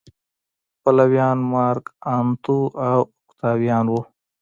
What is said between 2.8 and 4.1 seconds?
او اوکتاویان و